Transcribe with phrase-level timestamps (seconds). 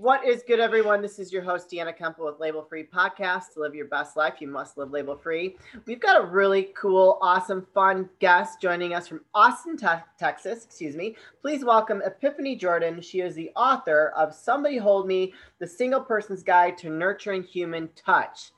[0.00, 1.02] What is good, everyone?
[1.02, 3.52] This is your host, Deanna Kuempel with Label Free Podcast.
[3.52, 5.56] To live your best life, you must live label free.
[5.84, 10.64] We've got a really cool, awesome, fun guest joining us from Austin, te- Texas.
[10.64, 11.16] Excuse me.
[11.42, 13.02] Please welcome Epiphany Jordan.
[13.02, 17.90] She is the author of Somebody Hold Me The Single Person's Guide to Nurturing Human
[17.94, 18.52] Touch.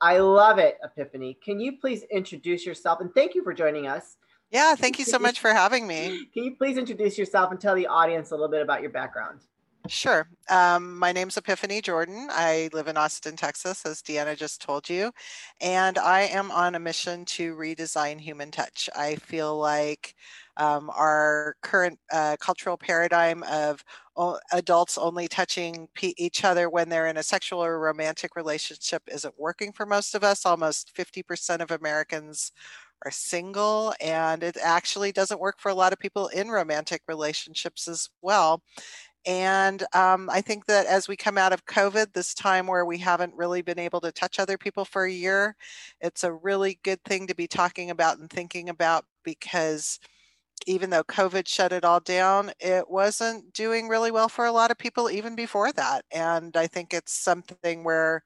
[0.00, 1.38] I love it, Epiphany.
[1.40, 3.00] Can you please introduce yourself?
[3.00, 4.16] And thank you for joining us.
[4.50, 6.26] Yeah, thank you so much for having me.
[6.34, 9.42] Can you please introduce yourself and tell the audience a little bit about your background?
[9.88, 10.28] Sure.
[10.50, 12.28] Um, my name's Epiphany Jordan.
[12.30, 15.10] I live in Austin, Texas, as Deanna just told you.
[15.60, 18.90] And I am on a mission to redesign human touch.
[18.94, 20.14] I feel like
[20.58, 23.82] um, our current uh, cultural paradigm of
[24.52, 29.72] adults only touching each other when they're in a sexual or romantic relationship isn't working
[29.72, 30.44] for most of us.
[30.44, 32.52] Almost 50% of Americans
[33.06, 37.88] are single, and it actually doesn't work for a lot of people in romantic relationships
[37.88, 38.62] as well.
[39.26, 42.98] And um, I think that as we come out of COVID, this time where we
[42.98, 45.56] haven't really been able to touch other people for a year,
[46.00, 49.98] it's a really good thing to be talking about and thinking about because
[50.66, 54.70] even though COVID shut it all down, it wasn't doing really well for a lot
[54.70, 56.04] of people even before that.
[56.12, 58.22] And I think it's something where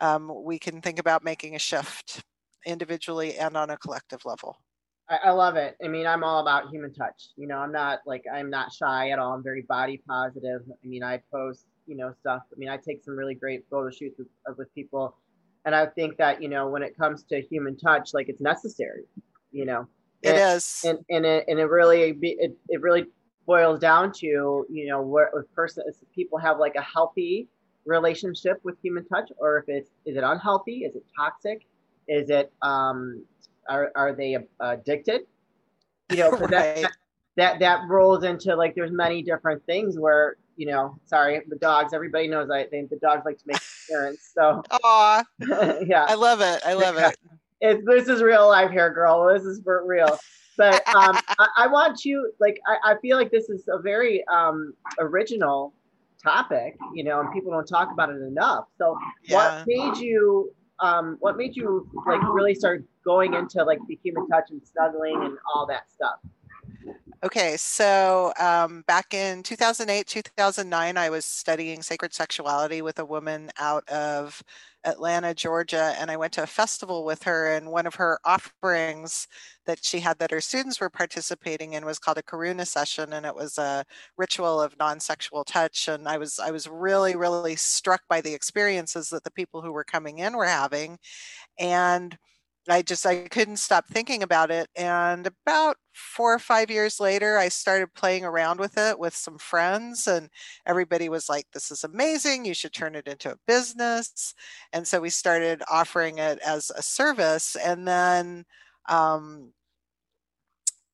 [0.00, 2.22] um, we can think about making a shift
[2.66, 4.58] individually and on a collective level.
[5.08, 5.76] I, I love it.
[5.84, 7.28] I mean, I'm all about human touch.
[7.36, 9.32] You know, I'm not like I'm not shy at all.
[9.32, 10.62] I'm very body positive.
[10.70, 12.42] I mean, I post, you know, stuff.
[12.52, 15.16] I mean, I take some really great photo shoots with, with people,
[15.64, 19.04] and I think that you know, when it comes to human touch, like it's necessary.
[19.52, 19.86] You know,
[20.22, 20.82] It and, is.
[20.84, 23.06] and and it and it really it it really
[23.46, 27.48] boils down to you know where if person if people have like a healthy
[27.84, 31.64] relationship with human touch or if it's is it unhealthy is it toxic
[32.08, 33.24] is it um
[33.68, 35.22] are, are they addicted
[36.08, 36.50] you know, Right.
[36.50, 36.92] that,
[37.36, 41.92] that that rolls into like there's many different things where you know sorry the dogs
[41.92, 45.24] everybody knows i think the dogs like to make appearance so Aw,
[45.86, 46.62] yeah I love it.
[46.64, 47.16] I love it.
[47.60, 49.32] it's this is real life here, girl.
[49.32, 50.18] This is for real.
[50.56, 54.24] But um, I, I want you like I, I feel like this is a very
[54.32, 55.74] um, original
[56.22, 58.64] topic, you know, and people don't talk about it enough.
[58.78, 59.36] So Yeah.
[59.36, 64.28] what made you um, what made you like really start going into like the human
[64.28, 66.18] touch and snuggling and all that stuff?
[67.24, 73.50] Okay, so um, back in 2008, 2009, I was studying sacred sexuality with a woman
[73.58, 74.42] out of
[74.86, 77.52] Atlanta, Georgia, and I went to a festival with her.
[77.52, 79.28] And one of her offerings
[79.66, 83.26] that she had that her students were participating in was called a Karuna session, and
[83.26, 83.84] it was a
[84.16, 85.88] ritual of non-sexual touch.
[85.88, 89.72] And I was I was really really struck by the experiences that the people who
[89.72, 90.98] were coming in were having,
[91.58, 92.18] and
[92.68, 94.68] I just I couldn't stop thinking about it.
[94.76, 99.38] And about four or five years later, I started playing around with it with some
[99.38, 100.30] friends, and
[100.66, 102.44] everybody was like, "This is amazing!
[102.44, 104.34] You should turn it into a business."
[104.72, 108.44] And so we started offering it as a service, and then
[108.88, 109.52] um,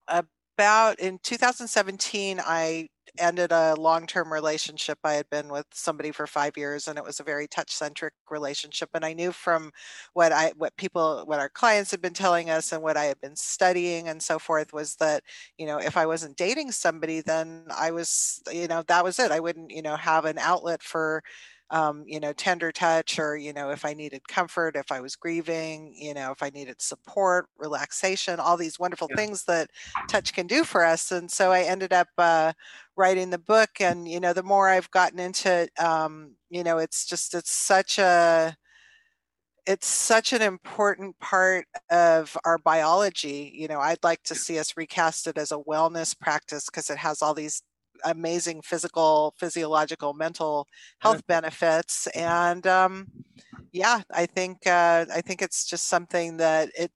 [0.09, 2.89] about in 2017, I
[3.19, 4.99] ended a long-term relationship.
[5.05, 8.91] I had been with somebody for five years, and it was a very touch-centric relationship.
[8.95, 9.73] And I knew from
[10.15, 13.21] what I, what people, what our clients had been telling us, and what I had
[13.21, 15.23] been studying, and so forth, was that
[15.59, 19.31] you know, if I wasn't dating somebody, then I was, you know, that was it.
[19.31, 21.23] I wouldn't, you know, have an outlet for
[21.73, 25.17] um, you know, tender touch, or, you know, if I needed comfort, if I was
[25.17, 29.17] grieving, you know, if I needed support, relaxation, all these wonderful Yeah.
[29.17, 29.71] things that
[30.07, 31.11] touch can do for us.
[31.11, 32.53] And so I ended up uh,
[32.97, 33.81] writing the book.
[33.81, 37.53] And, you know, the more I've gotten into it, um, you know, it's just, it's
[37.53, 38.57] such a,
[39.67, 43.53] it's such an important part of our biology.
[43.55, 46.99] You know, I'd like to see us recast it as a wellness practice because it
[46.99, 47.63] has all these
[48.05, 50.69] amazing physical, physiological, mental
[51.01, 52.07] health benefits.
[52.09, 53.09] And um,
[53.73, 56.93] yeah, I think uh, I think it's just something that it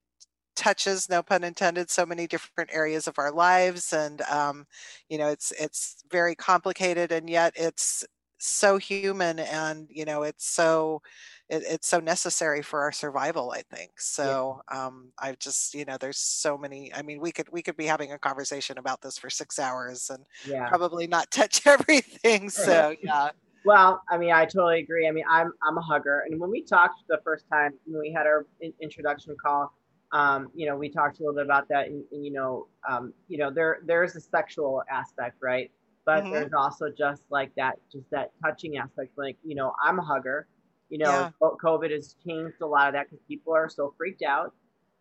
[0.56, 4.66] touches, no pun intended, so many different areas of our lives, and um,
[5.08, 8.04] you know, it's it's very complicated, and yet it's
[8.38, 11.02] so human, and you know, it's so
[11.48, 15.96] it, it's so necessary for our survival i think so um i just you know
[15.98, 19.18] there's so many i mean we could we could be having a conversation about this
[19.18, 20.70] for six hours and Yeah.
[20.70, 23.30] probably not touch everything so yeah
[23.64, 25.08] Well, I mean, I totally agree.
[25.08, 28.12] I mean, I'm I'm a hugger, and when we talked the first time when we
[28.12, 29.72] had our in- introduction call,
[30.12, 33.12] um, you know, we talked a little bit about that, and, and you know, um,
[33.26, 35.72] you know, there there's a sexual aspect, right?
[36.04, 36.30] But Mhm.
[36.30, 39.12] there's also just like that, just that touching aspect.
[39.18, 40.46] Like, you know, I'm a hugger.
[40.88, 41.30] You know, Yeah.
[41.40, 44.54] COVID has changed a lot of that because people are so freaked out.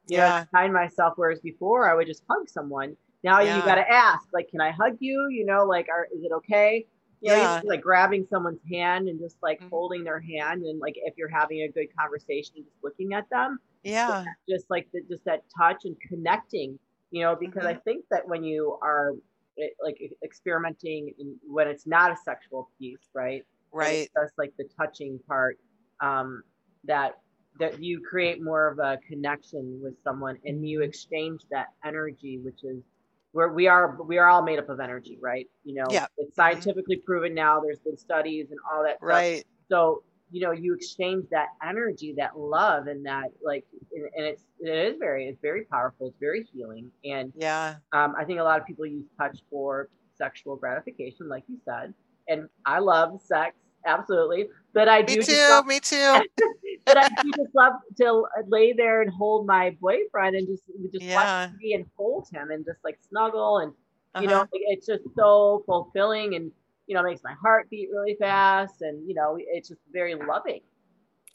[0.08, 0.36] You know, Yeah.
[0.36, 2.98] I find myself, whereas before I would just hug someone.
[3.24, 5.28] Now you got to ask, like, can I hug you?
[5.30, 6.86] You know, like, are, is it okay?
[7.22, 7.62] You know, yeah.
[7.64, 9.70] like grabbing someone's hand and just like mm-hmm.
[9.70, 13.58] holding their hand and like if you're having a good conversation, just looking at them.
[13.84, 14.26] Yeah.
[14.48, 16.78] Just like the, just that touch and connecting,
[17.10, 17.78] you know, because mm-hmm.
[17.78, 19.14] I think that when you are
[19.60, 23.44] eh, like experimenting in, when it's not a sexual piece, right?
[23.72, 24.08] Right.
[24.16, 25.58] That's like the touching part.
[26.02, 26.44] Um,
[26.86, 27.20] that
[27.60, 32.64] that you create more of a connection with someone and you exchange that energy, which
[32.64, 32.84] is
[33.32, 35.48] where we are we are all made up of energy, right?
[35.64, 36.06] You know, yeah.
[36.18, 37.60] it's scientifically proven now.
[37.60, 38.98] There's been studies and all that.
[39.02, 39.40] Right.
[39.40, 39.48] Stuff.
[39.70, 43.64] So you know, you exchange that energy, that love, and that like,
[43.94, 46.08] and, and it's it is very it's very powerful.
[46.08, 49.90] It's very healing, and yeah, um, I think a lot of people use touch for
[50.18, 51.94] sexual gratification, like you said,
[52.28, 54.48] and I love sex absolutely.
[54.74, 55.18] But I do.
[55.18, 55.48] Me too.
[55.50, 56.22] Love, me too.
[56.86, 61.04] but I do just love to lay there and hold my boyfriend and just just
[61.04, 61.16] yeah.
[61.16, 63.74] watch TV and hold him and just like snuggle and
[64.22, 64.44] you uh-huh.
[64.44, 66.52] know it's just so fulfilling and
[66.88, 70.62] you know makes my heart beat really fast and you know it's just very loving.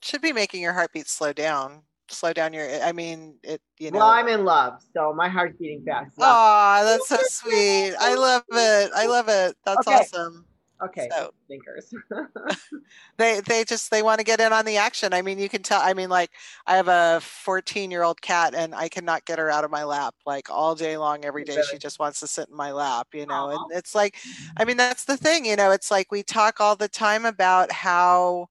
[0.03, 1.83] Should be making your heartbeat slow down
[2.13, 5.57] slow down your i mean it you know well i'm in love so my heart's
[5.59, 9.97] beating fast oh that's so sweet i love it i love it that's okay.
[9.97, 10.45] awesome
[10.83, 11.09] Okay.
[11.11, 11.93] So thinkers.
[13.19, 15.13] they they just they want to get in on the action.
[15.13, 15.81] I mean, you can tell.
[15.83, 16.31] I mean, like
[16.67, 19.85] I have a 14 year old cat, and I cannot get her out of my
[19.85, 21.59] lap like all day long, every day.
[21.71, 23.49] She just wants to sit in my lap, you know.
[23.49, 23.53] Aww.
[23.57, 24.17] And it's like,
[24.57, 25.71] I mean, that's the thing, you know.
[25.71, 28.49] It's like we talk all the time about how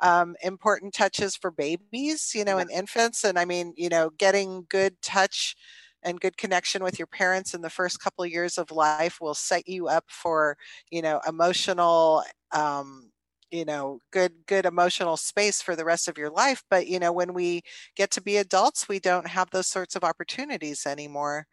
[0.00, 2.62] um, important touches for babies, you know, yeah.
[2.62, 5.56] and infants, and I mean, you know, getting good touch
[6.02, 9.34] and good connection with your parents in the first couple of years of life will
[9.34, 10.56] set you up for
[10.90, 12.22] you know emotional
[12.52, 13.10] um,
[13.50, 16.62] you know good good emotional space for the rest of your life.
[16.70, 17.62] But you know when we
[17.96, 21.46] get to be adults we don't have those sorts of opportunities anymore.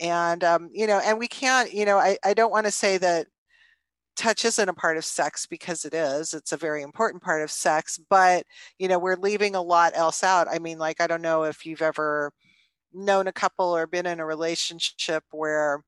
[0.00, 2.98] And um, you know and we can't you know i, I don't want to say
[2.98, 3.26] that
[4.16, 7.50] touch isn't a part of sex because it is it's a very important part of
[7.52, 8.44] sex but
[8.78, 10.48] you know we're leaving a lot else out.
[10.50, 12.32] I mean like i don't know if you've ever
[12.92, 15.82] known a couple or been in a relationship where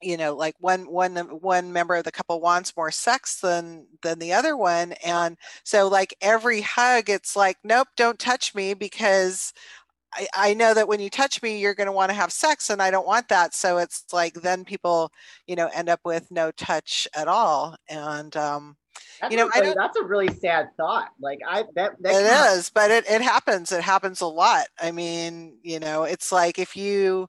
[0.00, 4.18] you know like one one one member of the couple wants more sex than than
[4.18, 9.52] the other one and so like every hug it's like nope don't touch me because
[10.14, 12.70] I, I know that when you touch me you're going to want to have sex
[12.70, 13.54] and i don't want that.
[13.54, 15.12] So it's like then people
[15.46, 18.76] you know end up with no touch at all and um
[19.20, 21.08] that's you know, a, that's a really sad thought.
[21.20, 23.72] Like I that, that it is, but it, it happens.
[23.72, 24.66] It happens a lot.
[24.80, 27.28] I mean, you know, it's like if you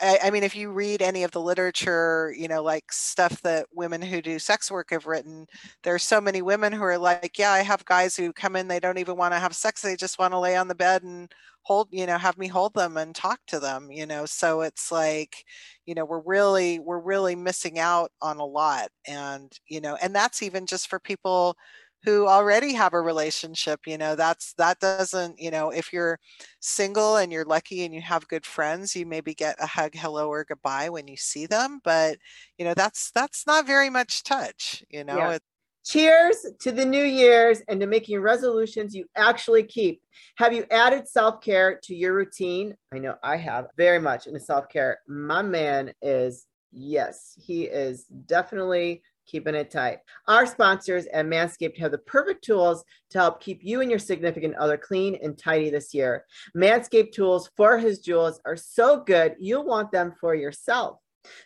[0.00, 3.66] I, I, mean, if you read any of the literature, you know, like stuff that
[3.72, 5.46] women who do sex work have written,
[5.82, 8.80] there's so many women who are like, yeah, I have guys who come in, they
[8.80, 9.82] don't even want to have sex.
[9.82, 11.30] They just want to lay on the bed and
[11.62, 14.24] hold, you know, have me hold them and talk to them, you know?
[14.26, 15.44] So it's like,
[15.84, 18.88] you know, we're really, we're really missing out on a lot.
[19.06, 21.56] And, you know, and that's even just for people
[22.04, 26.18] who already have a relationship you know that's that doesn't you know if you're
[26.60, 30.28] single and you're lucky and you have good friends you maybe get a hug hello
[30.28, 32.18] or goodbye when you see them but
[32.58, 35.38] you know that's that's not very much touch you know yeah.
[35.86, 40.00] Cheers to the new year's and to making resolutions you actually keep.
[40.36, 42.74] Have you added self care to your routine?
[42.90, 45.00] I know I have very much into self care.
[45.06, 49.98] My man is, yes, he is definitely keeping it tight.
[50.28, 54.54] Our sponsors at Manscaped have the perfect tools to help keep you and your significant
[54.56, 56.24] other clean and tidy this year.
[56.56, 60.98] Manscaped tools for his jewels are so good, you'll want them for yourself.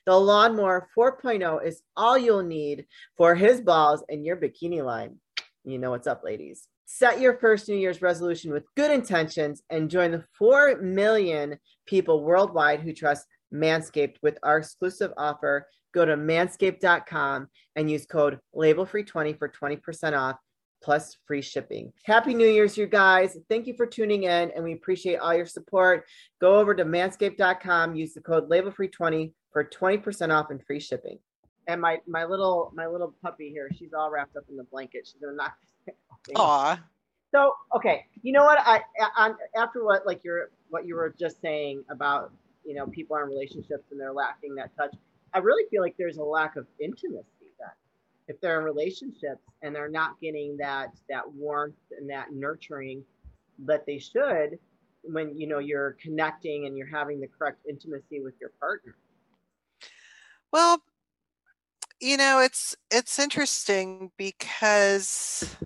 [0.06, 5.16] The Lawnmower 4.0 is all you'll need for his balls and your bikini line.
[5.64, 6.66] You know what's up, ladies.
[6.86, 12.24] Set your first New Year's resolution with good intentions and join the 4 million people
[12.24, 15.66] worldwide who trust Manscaped with our exclusive offer
[15.98, 20.36] go to manscaped.com and use code labelfree20 for 20% off
[20.80, 21.92] plus free shipping.
[22.04, 23.36] Happy New Year's, you guys.
[23.48, 26.04] Thank you for tuning in and we appreciate all your support.
[26.40, 31.18] Go over to manscaped.com, use the code labelfree20 for 20% off and free shipping.
[31.66, 35.06] And my my little my little puppy here, she's all wrapped up in the blanket.
[35.06, 35.52] She's gonna knock
[35.84, 35.94] this
[36.36, 36.80] Aw.
[37.34, 38.58] So okay, you know what?
[38.62, 38.80] I,
[39.16, 42.32] I after what like you're what you were just saying about
[42.64, 44.94] you know people are in relationships and they're lacking that touch.
[45.34, 47.26] I really feel like there's a lack of intimacy
[47.58, 47.68] then.
[48.28, 53.04] If they're in relationships and they're not getting that that warmth and that nurturing
[53.60, 54.58] that they should
[55.02, 58.96] when you know you're connecting and you're having the correct intimacy with your partner.
[60.52, 60.82] Well,
[62.00, 65.56] you know, it's it's interesting because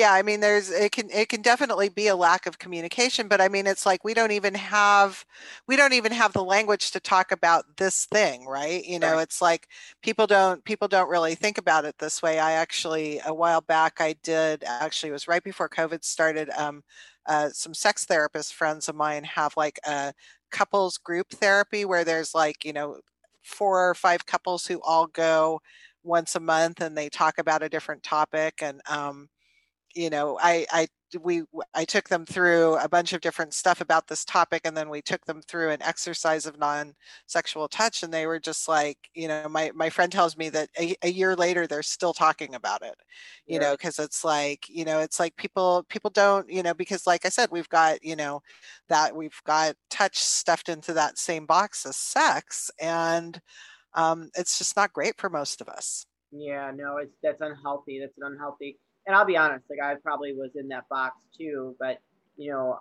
[0.00, 3.38] yeah i mean there's it can it can definitely be a lack of communication but
[3.38, 5.26] i mean it's like we don't even have
[5.68, 9.22] we don't even have the language to talk about this thing right you know right.
[9.22, 9.68] it's like
[10.02, 14.00] people don't people don't really think about it this way i actually a while back
[14.00, 16.82] i did actually it was right before covid started um
[17.26, 20.12] uh, some sex therapist friends of mine have like a
[20.50, 22.96] couples group therapy where there's like you know
[23.42, 25.60] four or five couples who all go
[26.02, 29.28] once a month and they talk about a different topic and um,
[29.94, 30.88] you know I, I
[31.20, 31.42] we
[31.74, 35.02] i took them through a bunch of different stuff about this topic and then we
[35.02, 39.48] took them through an exercise of non-sexual touch and they were just like you know
[39.48, 42.94] my my friend tells me that a, a year later they're still talking about it
[43.46, 43.60] you yeah.
[43.60, 47.26] know because it's like you know it's like people people don't you know because like
[47.26, 48.40] i said we've got you know
[48.88, 53.40] that we've got touch stuffed into that same box as sex and
[53.94, 58.16] um, it's just not great for most of us yeah no it's that's unhealthy that's
[58.18, 62.00] an unhealthy and I'll be honest, like I probably was in that box too, but
[62.36, 62.78] you know,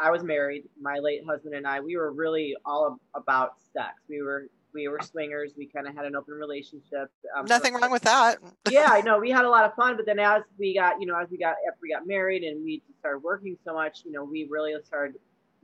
[0.00, 0.64] I was married.
[0.80, 3.94] My late husband and I, we were really all about sex.
[4.08, 5.52] We were we were swingers.
[5.56, 7.10] We kind of had an open relationship.
[7.36, 8.38] Um, Nothing so, wrong with that.
[8.70, 11.06] yeah, I know we had a lot of fun, but then as we got, you
[11.06, 14.12] know, as we got after we got married and we started working so much, you
[14.12, 15.16] know, we really started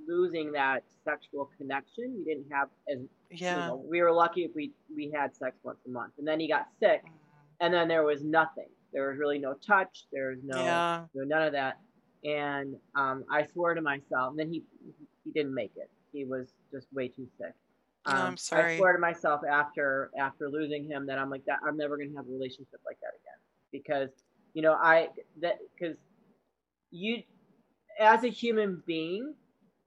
[0.07, 2.15] losing that sexual connection.
[2.19, 2.99] We didn't have as
[3.31, 3.55] yeah.
[3.55, 6.41] You know, we were lucky if we we had sex once a month, and then
[6.41, 7.11] he got sick, mm.
[7.61, 8.69] and then there was nothing.
[8.93, 10.07] There was really no touch.
[10.13, 11.05] There's no, yeah.
[11.15, 11.79] no none of that.
[12.25, 14.31] And um, I swore to myself.
[14.31, 14.63] And then he
[15.25, 15.91] he didn't make it.
[16.13, 17.53] He was just way too sick.
[18.07, 18.75] Um, I'm sorry.
[18.75, 21.59] I swore to myself after after losing him that I'm like that.
[21.67, 23.39] I'm never gonna have a relationship like that again
[23.71, 24.11] because
[24.55, 25.09] you know I
[25.41, 25.97] that because
[26.91, 27.23] you
[28.01, 29.35] as a human being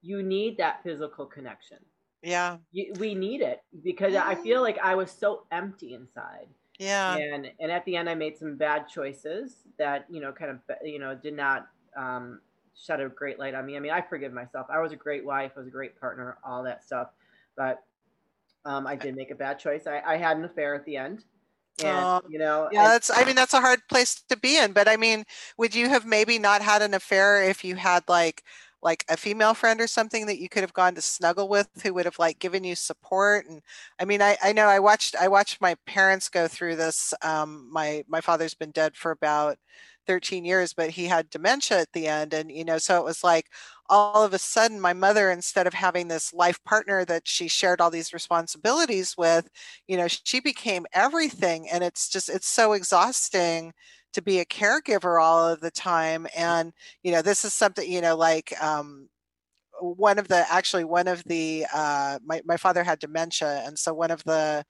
[0.01, 1.77] you need that physical connection.
[2.22, 2.58] Yeah.
[2.72, 6.48] You, we need it because I feel like I was so empty inside.
[6.81, 7.15] Yeah.
[7.15, 10.57] And and at the end, I made some bad choices that you know kind of
[10.83, 12.41] you know did not um,
[12.75, 13.77] shed a great light on me.
[13.77, 14.65] I mean, I forgive myself.
[14.67, 15.51] I was a great wife.
[15.55, 16.39] I was a great partner.
[16.43, 17.09] All that stuff,
[17.55, 17.83] but
[18.65, 19.85] um, I did make a bad choice.
[19.85, 21.23] I, I had an affair at the end.
[21.83, 24.73] And, um, you know, yeah, that's, I mean, that's a hard place to be in,
[24.73, 25.23] but I mean,
[25.57, 28.43] would you have maybe not had an affair if you had like
[28.83, 31.93] like a female friend or something that you could have gone to snuggle with who
[31.93, 33.61] would have like given you support and
[34.00, 37.69] i mean i, I know i watched i watched my parents go through this um,
[37.71, 39.57] my my father's been dead for about
[40.07, 43.23] 13 years but he had dementia at the end and you know so it was
[43.23, 43.45] like
[43.89, 47.81] all of a sudden my mother instead of having this life partner that she shared
[47.81, 49.50] all these responsibilities with
[49.88, 53.73] you know she became everything and it's just it's so exhausting
[54.13, 58.01] to be a caregiver all of the time and you know this is something you
[58.01, 59.10] know like um,
[59.82, 63.94] one of the actually one of the uh, my, my father had dementia and so
[63.94, 64.63] one of the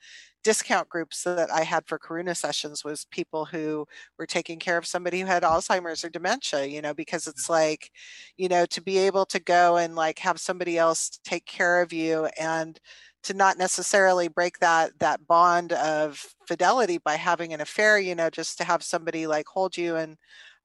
[0.43, 3.85] discount groups that i had for karuna sessions was people who
[4.17, 7.91] were taking care of somebody who had alzheimer's or dementia you know because it's like
[8.37, 11.93] you know to be able to go and like have somebody else take care of
[11.93, 12.79] you and
[13.23, 18.29] to not necessarily break that that bond of fidelity by having an affair you know
[18.29, 20.17] just to have somebody like hold you and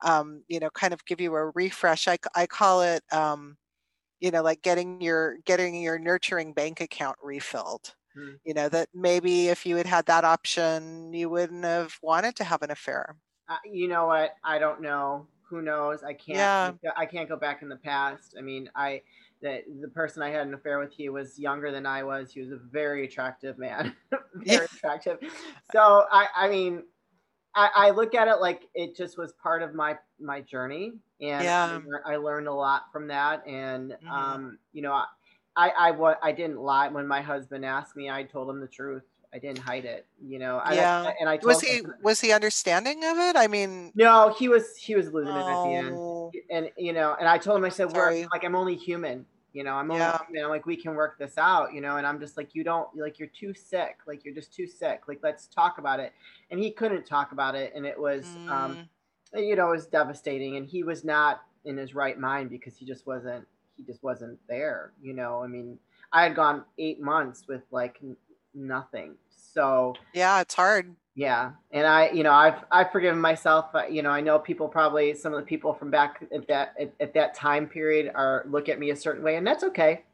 [0.03, 2.09] um, you know kind of give you a refresh.
[2.09, 3.57] I, I call it um,
[4.21, 7.95] you know like getting your getting your nurturing bank account refilled.
[8.17, 8.39] Mm.
[8.47, 12.45] you know that maybe if you had had that option you wouldn't have wanted to
[12.45, 13.17] have an affair.
[13.49, 14.31] Uh, you know what?
[14.43, 15.27] I don't know.
[15.51, 16.03] Who knows?
[16.03, 16.39] I can't
[16.83, 16.91] yeah.
[16.97, 18.35] i can't go back in the past.
[18.39, 19.03] I mean i
[19.43, 22.33] that the person I had an affair with, he was younger than I was.
[22.33, 23.95] He was a very attractive man,
[24.35, 25.19] very attractive.
[25.73, 26.83] So I, I mean,
[27.55, 31.45] I, I, look at it like it just was part of my my journey, and
[31.45, 31.79] yeah.
[32.05, 33.47] I, learned a lot from that.
[33.47, 34.11] And mm-hmm.
[34.11, 34.93] um, you know,
[35.57, 38.11] I, I, I, I didn't lie when my husband asked me.
[38.11, 39.05] I told him the truth.
[39.37, 40.63] I didn't hide it, you know.
[40.73, 41.03] Yeah.
[41.03, 43.37] I, and I was he him, was he understanding of it?
[43.37, 45.37] I mean, no, he was he was losing oh.
[45.37, 46.33] it at the end, oh.
[46.51, 47.93] and you know, and I told him I said.
[47.93, 49.75] "We're like I'm only human, you know.
[49.75, 50.19] I'm only yeah.
[50.33, 52.65] you know like we can work this out, you know." And I'm just like, "You
[52.65, 56.15] don't like you're too sick, like you're just too sick, like let's talk about it."
[56.51, 58.51] And he couldn't talk about it, and it was, um, mm.
[58.51, 58.89] um,
[59.35, 62.87] you know, it was devastating, and he was not in his right mind because he
[62.87, 65.43] just wasn't he just wasn't there, you know.
[65.43, 65.79] I mean,
[66.11, 68.01] I had gone eight months with like
[68.57, 69.17] nothing
[69.57, 70.95] so yeah, it's hard.
[71.15, 73.67] Yeah, and I, you know, I've I've forgiven myself.
[73.91, 76.93] You know, I know people probably some of the people from back at that at,
[77.01, 80.05] at that time period are look at me a certain way, and that's okay.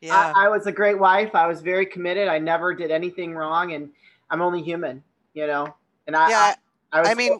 [0.00, 1.34] Yeah, I, I, was a great wife.
[1.34, 2.28] I was very committed.
[2.28, 3.90] I never did anything wrong, and
[4.30, 5.02] I'm only human.
[5.32, 5.74] You know,
[6.06, 6.54] and I yeah,
[6.92, 7.32] I, I, I mean,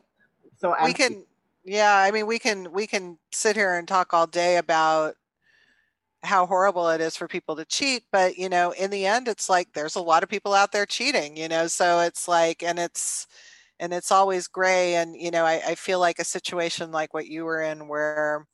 [0.57, 1.25] so, so we can
[1.65, 5.17] yeah, I mean, we can we can sit here and talk all day about
[6.25, 9.49] how horrible it is for people to cheat but you know in the end it's
[9.49, 12.79] like there's a lot of people out there cheating you know so it's like and
[12.79, 13.27] it's
[13.81, 17.27] and it's always gray and you know I, I feel like a situation like what
[17.27, 18.47] you were in where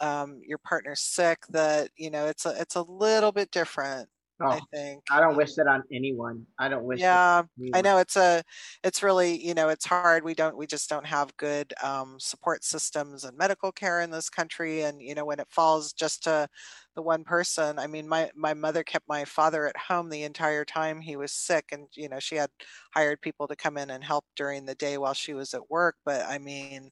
[0.00, 4.08] um, your partner's sick that you know it's a it's a little bit different
[4.40, 6.46] oh, i think i don't wish that on anyone.
[6.58, 7.42] I don't wish yeah
[7.74, 8.42] i know it's a
[8.82, 10.24] it's really you know it's hard.
[10.24, 14.28] We don't we just don't have good um, support systems and medical care in this
[14.30, 16.48] country and you know when it falls just to
[16.96, 20.64] the one person i mean my my mother kept my father at home the entire
[20.64, 22.50] time he was sick and you know she had
[22.94, 25.96] hired people to come in and help during the day while she was at work
[26.04, 26.90] but i mean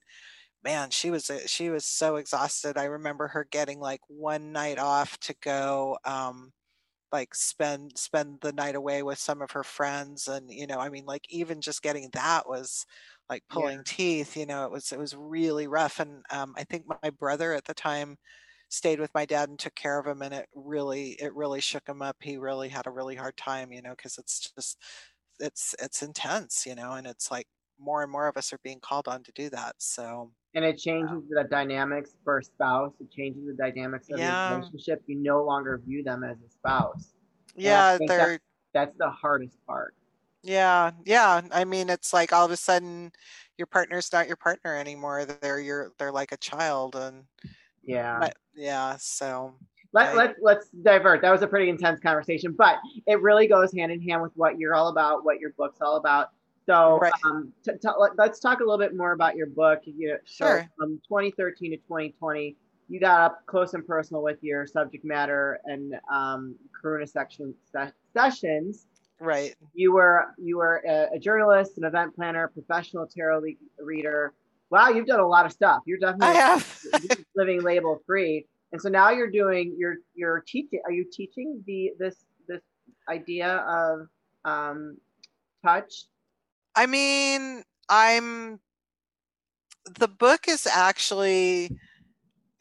[0.63, 2.77] man, she was uh, she was so exhausted.
[2.77, 6.51] I remember her getting like one night off to go um
[7.11, 10.89] like spend spend the night away with some of her friends and you know, I
[10.89, 12.85] mean like even just getting that was
[13.29, 13.83] like pulling yeah.
[13.83, 17.53] teeth, you know, it was it was really rough and um I think my brother
[17.53, 18.17] at the time
[18.69, 21.87] stayed with my dad and took care of him and it really it really shook
[21.89, 22.17] him up.
[22.21, 24.77] He really had a really hard time, you know, cuz it's just
[25.39, 27.47] it's it's intense, you know, and it's like
[27.77, 29.75] more and more of us are being called on to do that.
[29.81, 32.93] So and it changes the dynamics for a spouse.
[32.99, 34.49] It changes the dynamics of yeah.
[34.49, 35.03] the relationship.
[35.07, 37.13] You no longer view them as a spouse.
[37.55, 38.41] Yeah, they're that,
[38.73, 39.95] that's the hardest part.
[40.41, 41.41] Yeah, yeah.
[41.51, 43.11] I mean, it's like all of a sudden
[43.57, 45.25] your partner's not your partner anymore.
[45.25, 47.25] They're your they're like a child, and
[47.83, 48.95] yeah, yeah.
[48.99, 49.53] So
[49.91, 51.21] let, I, let, let's divert.
[51.21, 54.57] That was a pretty intense conversation, but it really goes hand in hand with what
[54.57, 56.29] you're all about, what your book's all about.
[56.69, 57.11] So right.
[57.25, 59.79] um, t- t- let's talk a little bit more about your book.
[59.85, 60.61] You, sure.
[60.61, 62.55] So from 2013 to 2020,
[62.87, 67.93] you got up close and personal with your subject matter and um, Karuna section se-
[68.13, 68.85] sessions.
[69.19, 69.55] Right.
[69.73, 74.33] You were you were a, a, journalist, an event planner, professional tarot le- reader.
[74.69, 75.81] Wow, you've done a lot of stuff.
[75.87, 76.81] You're definitely I have.
[77.35, 78.45] living label free.
[78.73, 80.81] And so now you're doing you're you're teaching.
[80.85, 82.61] Are you teaching the this this
[83.09, 84.07] idea of
[84.45, 84.97] um,
[85.65, 86.05] touch
[86.79, 88.61] I mean, I'm
[89.99, 91.71] the book is actually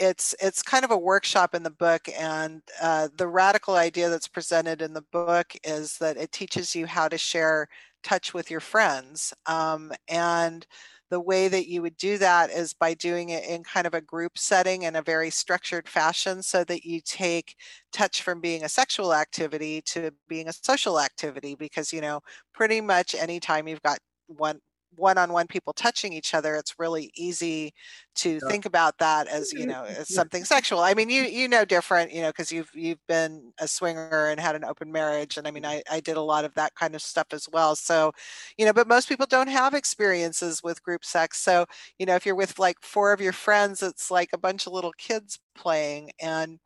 [0.01, 4.29] it's it's kind of a workshop in the book and uh, the radical idea that's
[4.29, 7.69] presented in the book is that it teaches you how to share
[8.05, 10.67] touch with your friends um, and
[11.11, 14.01] the way that you would do that is by doing it in kind of a
[14.01, 17.57] group setting in a very structured fashion so that you take
[17.93, 22.21] touch from being a sexual activity to being a social activity because you know
[22.55, 24.61] pretty much anytime you've got one
[24.97, 27.73] one-on-one people touching each other it's really easy
[28.15, 28.49] to yeah.
[28.49, 30.81] think about that as you know as something sexual.
[30.81, 34.41] I mean you you know different you know because you've you've been a swinger and
[34.41, 36.95] had an open marriage and i mean I, I did a lot of that kind
[36.95, 37.77] of stuff as well.
[37.77, 38.13] So
[38.57, 41.39] you know but most people don't have experiences with group sex.
[41.39, 41.67] So
[41.99, 44.73] you know if you're with like four of your friends it's like a bunch of
[44.73, 46.11] little kids playing.
[46.21, 46.59] And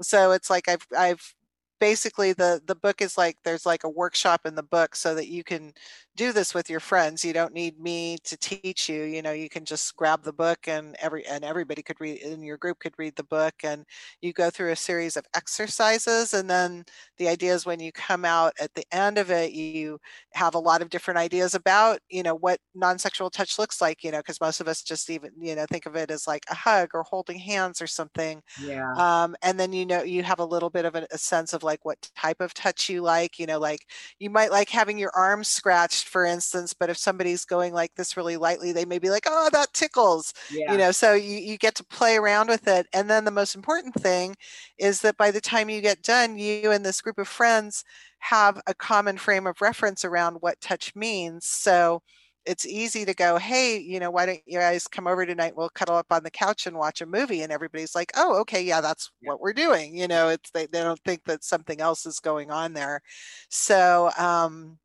[0.00, 1.34] so it's like i've i've
[1.82, 5.26] basically the the book is like there's like a workshop in the book so that
[5.26, 5.72] you can
[6.16, 9.48] do this with your friends you don't need me to teach you you know you
[9.48, 12.92] can just grab the book and every and everybody could read in your group could
[12.98, 13.84] read the book and
[14.20, 16.84] you go through a series of exercises and then
[17.16, 19.98] the idea is when you come out at the end of it you
[20.34, 24.10] have a lot of different ideas about you know what non-sexual touch looks like you
[24.10, 26.54] know because most of us just even you know think of it as like a
[26.54, 28.92] hug or holding hands or something yeah.
[28.96, 31.62] um, and then you know you have a little bit of a, a sense of
[31.62, 33.86] like what type of touch you like you know like
[34.18, 38.16] you might like having your arms scratched for instance but if somebody's going like this
[38.16, 40.70] really lightly they may be like oh that tickles yeah.
[40.72, 43.54] you know so you, you get to play around with it and then the most
[43.54, 44.34] important thing
[44.78, 47.84] is that by the time you get done you and this group of friends
[48.18, 52.02] have a common frame of reference around what touch means so
[52.44, 55.56] it's easy to go, hey, you know, why don't you guys come over tonight?
[55.56, 57.42] We'll cuddle up on the couch and watch a movie.
[57.42, 59.30] And everybody's like, oh, okay, yeah, that's yeah.
[59.30, 59.96] what we're doing.
[59.96, 63.00] You know, it's they, they don't think that something else is going on there.
[63.48, 64.78] So um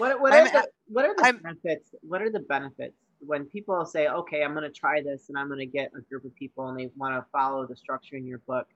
[0.00, 1.94] what, what are the what are the I'm, benefits?
[2.02, 5.48] What are the benefits when people say, "Okay, I'm going to try this, and I'm
[5.48, 8.26] going to get a group of people, and they want to follow the structure in
[8.26, 8.66] your book"?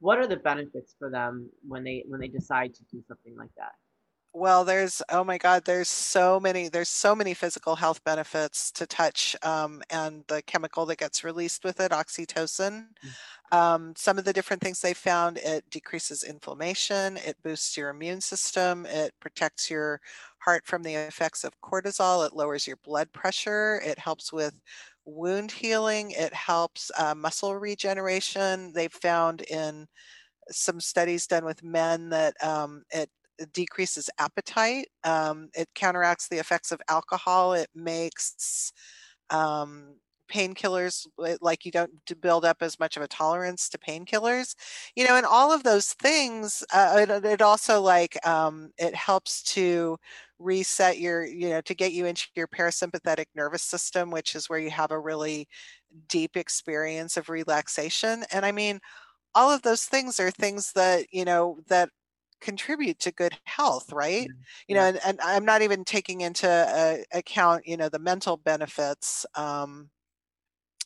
[0.00, 3.50] What are the benefits for them when they when they decide to do something like
[3.56, 3.72] that?
[4.38, 8.86] Well, there's oh my God, there's so many there's so many physical health benefits to
[8.86, 12.88] touch, um, and the chemical that gets released with it, oxytocin.
[13.02, 13.10] Mm-hmm
[13.52, 18.20] um, some of the different things they found, it decreases inflammation, it boosts your immune
[18.20, 20.00] system, it protects your
[20.40, 24.60] heart from the effects of cortisol, it lowers your blood pressure, it helps with
[25.04, 28.72] wound healing, it helps uh, muscle regeneration.
[28.74, 29.88] They've found in
[30.50, 33.10] some studies done with men that um, it
[33.52, 34.88] decreases appetite.
[35.04, 37.54] Um, it counteracts the effects of alcohol.
[37.54, 38.72] It makes
[39.30, 39.96] um,
[40.30, 41.06] painkillers
[41.40, 44.56] like you don't build up as much of a tolerance to painkillers
[44.96, 49.40] you know and all of those things uh, it, it, also like um, it helps
[49.42, 49.96] to
[50.40, 54.58] reset your you know to get you into your parasympathetic nervous system which is where
[54.58, 55.46] you have a really
[56.08, 58.80] deep experience of relaxation and i mean
[59.34, 61.90] all of those things are things that you know that
[62.40, 64.40] contribute to good health right mm-hmm.
[64.68, 68.36] you know and, and i'm not even taking into uh, account you know the mental
[68.36, 69.90] benefits um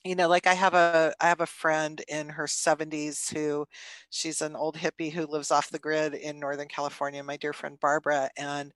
[0.05, 3.67] you know like i have a i have a friend in her 70s who
[4.11, 7.79] she's an old hippie who lives off the grid in northern california my dear friend
[7.81, 8.73] barbara and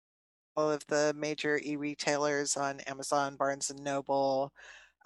[0.57, 4.53] all of the major e-retailers on Amazon, Barnes and Noble,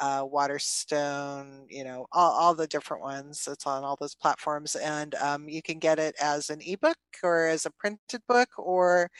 [0.00, 3.48] uh, Waterstone, you know, all, all the different ones.
[3.50, 7.46] It's on all those platforms, and um, you can get it as an ebook or
[7.48, 9.10] as a printed book or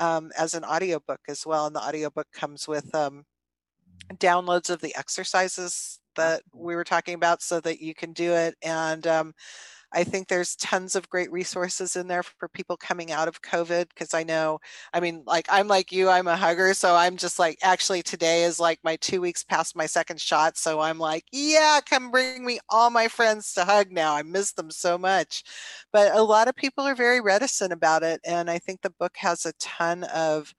[0.00, 1.66] um, as an audiobook as well.
[1.66, 3.24] And the audiobook comes with um,
[4.14, 8.54] downloads of the exercises that we were talking about so that you can do it.
[8.62, 9.34] And um,
[9.94, 13.88] I think there's tons of great resources in there for people coming out of COVID
[13.88, 14.58] because I know,
[14.92, 16.74] I mean, like I'm like you, I'm a hugger.
[16.74, 20.56] So I'm just like, actually, today is like my two weeks past my second shot.
[20.58, 24.14] So I'm like, yeah, come bring me all my friends to hug now.
[24.14, 25.44] I miss them so much.
[25.92, 28.20] But a lot of people are very reticent about it.
[28.24, 30.52] And I think the book has a ton of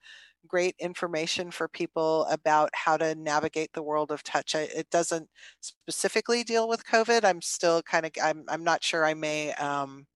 [0.46, 4.54] great information for people about how to navigate the world of touch.
[4.54, 5.28] It doesn't
[5.60, 7.24] specifically deal with COVID.
[7.24, 10.06] I'm still kind of, I'm, I'm not sure I may um,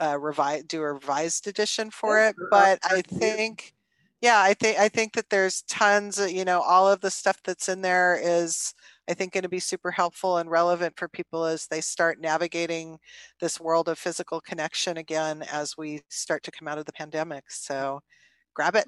[0.00, 3.74] uh, revise, do a revised edition for it, but I think,
[4.20, 7.40] yeah, I think, I think that there's tons of, you know, all of the stuff
[7.44, 8.74] that's in there is,
[9.08, 12.98] I think going to be super helpful and relevant for people as they start navigating
[13.40, 17.44] this world of physical connection again as we start to come out of the pandemic.
[17.48, 18.00] So
[18.54, 18.86] grab it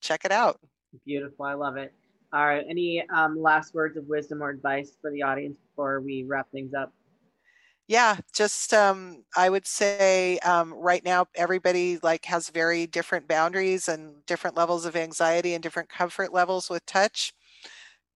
[0.00, 0.60] check it out.
[1.04, 1.44] Beautiful.
[1.44, 1.92] I love it.
[2.32, 2.64] All right.
[2.68, 6.74] Any um, last words of wisdom or advice for the audience before we wrap things
[6.74, 6.92] up?
[7.88, 13.88] Yeah, just um, I would say um, right now everybody like has very different boundaries
[13.88, 17.32] and different levels of anxiety and different comfort levels with touch.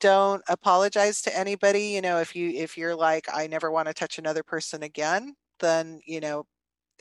[0.01, 1.89] Don't apologize to anybody.
[1.89, 5.37] You know, if you if you're like I never want to touch another person again,
[5.61, 6.47] then you know,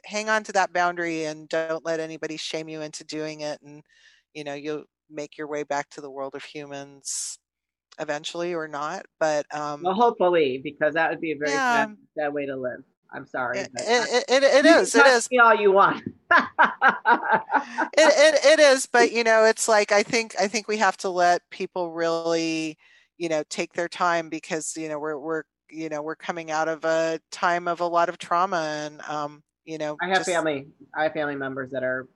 [0.05, 3.61] hang on to that boundary and don't let anybody shame you into doing it.
[3.61, 3.83] And
[4.33, 7.39] you know you'll make your way back to the world of humans
[7.99, 11.85] eventually or not but um well hopefully because that would be a very yeah.
[11.85, 12.83] bad, bad way to live.
[13.11, 15.27] I'm sorry it, it, it, it is it is.
[15.41, 16.03] all you want.
[17.97, 20.95] It, it, it is but you know it's like i think i think we have
[20.97, 22.77] to let people really
[23.17, 26.67] you know take their time because you know we're we're you know we're coming out
[26.67, 30.29] of a time of a lot of trauma and um you know i have just,
[30.29, 32.07] family i have family members that are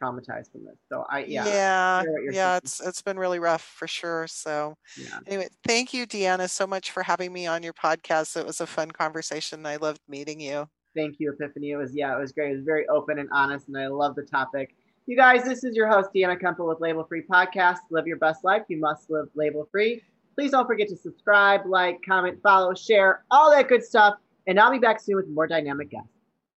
[0.00, 1.46] traumatized from this so i yeah.
[1.46, 4.74] Yeah yeah it's it's been really rough for sure so.
[4.98, 5.18] Yeah.
[5.26, 8.36] anyway thank you deanna so much for having me on your podcast.
[8.36, 9.64] It was a fun conversation.
[9.64, 10.68] I loved meeting you.
[10.94, 11.70] Thank you epiphany.
[11.70, 12.52] It was yeah it was great.
[12.52, 14.74] It was very open and honest and i love the topic.
[15.06, 17.78] You guys this is your host deanna Kuempel with label free podcast.
[17.90, 18.62] Live your best life.
[18.68, 20.02] You must live label free.
[20.34, 24.70] Please don't forget to subscribe like comment follow share all that good stuff and i'll
[24.70, 26.19] be back soon with more dynamic guests